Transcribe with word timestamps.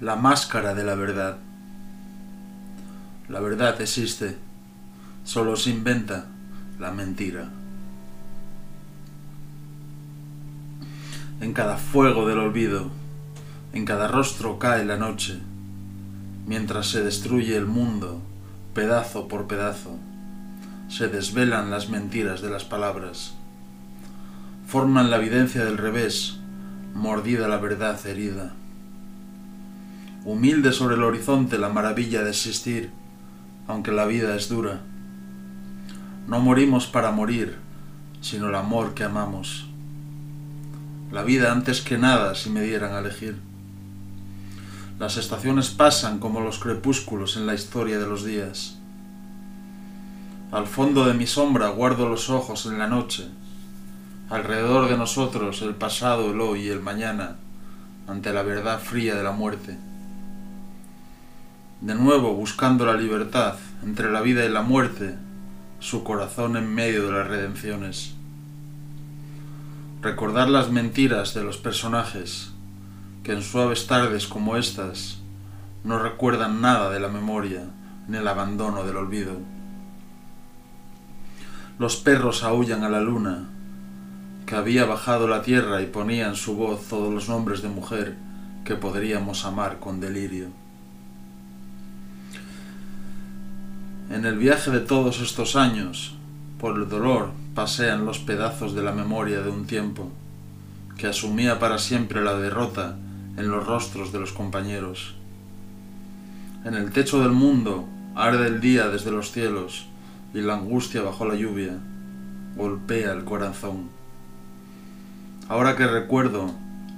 La 0.00 0.16
máscara 0.16 0.74
de 0.74 0.82
la 0.82 0.96
verdad. 0.96 1.38
La 3.28 3.38
verdad 3.38 3.80
existe, 3.80 4.36
solo 5.22 5.56
se 5.56 5.70
inventa 5.70 6.26
la 6.80 6.90
mentira. 6.90 7.48
En 11.40 11.52
cada 11.52 11.76
fuego 11.76 12.26
del 12.26 12.38
olvido, 12.38 12.90
en 13.72 13.84
cada 13.84 14.08
rostro 14.08 14.58
cae 14.58 14.84
la 14.84 14.96
noche, 14.96 15.38
mientras 16.46 16.88
se 16.88 17.02
destruye 17.04 17.56
el 17.56 17.66
mundo, 17.66 18.20
pedazo 18.74 19.28
por 19.28 19.46
pedazo, 19.46 19.96
se 20.88 21.06
desvelan 21.06 21.70
las 21.70 21.88
mentiras 21.88 22.42
de 22.42 22.50
las 22.50 22.64
palabras, 22.64 23.34
forman 24.66 25.10
la 25.10 25.18
evidencia 25.18 25.64
del 25.64 25.78
revés, 25.78 26.40
mordida 26.94 27.46
la 27.46 27.58
verdad 27.58 28.04
herida. 28.06 28.54
Humilde 30.26 30.72
sobre 30.72 30.94
el 30.94 31.02
horizonte 31.02 31.58
la 31.58 31.68
maravilla 31.68 32.22
de 32.22 32.30
existir, 32.30 32.90
aunque 33.66 33.92
la 33.92 34.06
vida 34.06 34.34
es 34.36 34.48
dura. 34.48 34.80
No 36.26 36.40
morimos 36.40 36.86
para 36.86 37.10
morir, 37.10 37.58
sino 38.22 38.48
el 38.48 38.54
amor 38.54 38.94
que 38.94 39.04
amamos. 39.04 39.66
La 41.12 41.22
vida 41.22 41.52
antes 41.52 41.82
que 41.82 41.98
nada 41.98 42.34
si 42.34 42.48
me 42.48 42.62
dieran 42.62 42.94
a 42.94 43.00
elegir. 43.00 43.36
Las 44.98 45.18
estaciones 45.18 45.68
pasan 45.68 46.18
como 46.18 46.40
los 46.40 46.58
crepúsculos 46.58 47.36
en 47.36 47.46
la 47.46 47.52
historia 47.52 47.98
de 47.98 48.06
los 48.06 48.24
días. 48.24 48.78
Al 50.52 50.66
fondo 50.66 51.04
de 51.04 51.12
mi 51.12 51.26
sombra 51.26 51.68
guardo 51.68 52.08
los 52.08 52.30
ojos 52.30 52.64
en 52.64 52.78
la 52.78 52.88
noche. 52.88 53.28
Alrededor 54.30 54.88
de 54.88 54.96
nosotros 54.96 55.60
el 55.60 55.74
pasado, 55.74 56.30
el 56.30 56.40
hoy 56.40 56.62
y 56.62 56.68
el 56.68 56.80
mañana, 56.80 57.36
ante 58.08 58.32
la 58.32 58.42
verdad 58.42 58.80
fría 58.80 59.16
de 59.16 59.22
la 59.22 59.32
muerte. 59.32 59.76
De 61.80 61.94
nuevo 61.94 62.34
buscando 62.34 62.86
la 62.86 62.94
libertad 62.94 63.56
entre 63.82 64.10
la 64.10 64.22
vida 64.22 64.44
y 64.44 64.48
la 64.48 64.62
muerte, 64.62 65.16
su 65.80 66.02
corazón 66.02 66.56
en 66.56 66.74
medio 66.74 67.06
de 67.06 67.12
las 67.12 67.28
redenciones. 67.28 68.14
Recordar 70.00 70.48
las 70.48 70.70
mentiras 70.70 71.34
de 71.34 71.44
los 71.44 71.58
personajes, 71.58 72.52
que 73.22 73.32
en 73.32 73.42
suaves 73.42 73.86
tardes 73.86 74.26
como 74.26 74.56
estas 74.56 75.18
no 75.82 75.98
recuerdan 75.98 76.62
nada 76.62 76.90
de 76.90 77.00
la 77.00 77.08
memoria 77.08 77.64
ni 78.08 78.16
el 78.16 78.28
abandono 78.28 78.84
del 78.84 78.96
olvido. 78.96 79.38
Los 81.78 81.96
perros 81.96 82.44
aullan 82.44 82.84
a 82.84 82.88
la 82.88 83.00
luna, 83.00 83.48
que 84.46 84.54
había 84.54 84.84
bajado 84.84 85.26
la 85.26 85.42
tierra 85.42 85.82
y 85.82 85.86
ponía 85.86 86.28
en 86.28 86.36
su 86.36 86.54
voz 86.54 86.88
todos 86.88 87.12
los 87.12 87.28
nombres 87.28 87.62
de 87.62 87.68
mujer 87.68 88.16
que 88.64 88.76
podríamos 88.76 89.44
amar 89.44 89.80
con 89.80 90.00
delirio. 90.00 90.63
En 94.10 94.26
el 94.26 94.36
viaje 94.38 94.70
de 94.70 94.80
todos 94.80 95.20
estos 95.20 95.56
años, 95.56 96.14
por 96.58 96.76
el 96.76 96.88
dolor 96.88 97.30
pasean 97.54 98.04
los 98.04 98.18
pedazos 98.18 98.74
de 98.74 98.82
la 98.82 98.92
memoria 98.92 99.40
de 99.40 99.50
un 99.50 99.66
tiempo 99.66 100.10
que 100.98 101.06
asumía 101.06 101.58
para 101.58 101.78
siempre 101.78 102.22
la 102.22 102.34
derrota 102.34 102.96
en 103.36 103.48
los 103.48 103.66
rostros 103.66 104.12
de 104.12 104.20
los 104.20 104.32
compañeros. 104.32 105.14
En 106.64 106.74
el 106.74 106.92
techo 106.92 107.20
del 107.20 107.32
mundo 107.32 107.88
arde 108.14 108.46
el 108.46 108.60
día 108.60 108.88
desde 108.88 109.10
los 109.10 109.32
cielos 109.32 109.86
y 110.32 110.40
la 110.40 110.54
angustia 110.54 111.02
bajo 111.02 111.24
la 111.24 111.34
lluvia 111.34 111.78
golpea 112.56 113.12
el 113.12 113.24
corazón. 113.24 113.88
Ahora 115.48 115.76
que 115.76 115.86
recuerdo 115.86 116.50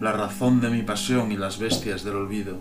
la 0.00 0.12
razón 0.12 0.60
de 0.60 0.70
mi 0.70 0.82
pasión 0.82 1.30
y 1.30 1.36
las 1.36 1.58
bestias 1.58 2.04
del 2.04 2.16
olvido, 2.16 2.58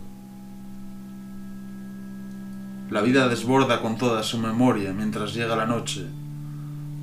la 2.92 3.02
vida 3.02 3.30
desborda 3.30 3.82
con 3.82 3.98
toda 3.98 4.22
su 4.22 4.38
memoria 4.38 4.92
mientras 4.92 5.34
llega 5.34 5.56
la 5.56 5.66
noche 5.66 6.06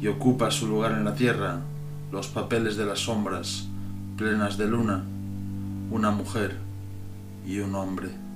y 0.01 0.07
ocupa 0.07 0.51
su 0.51 0.69
lugar 0.69 0.93
en 0.93 1.05
la 1.05 1.15
tierra 1.15 1.61
los 2.13 2.29
papeles 2.29 2.77
de 2.77 2.85
las 2.85 3.01
sombras 3.01 3.67
plenas 4.19 4.59
de 4.59 4.67
luna, 4.67 5.03
una 5.91 6.11
mujer 6.11 6.59
y 7.47 7.61
un 7.61 7.75
hombre. 7.75 8.28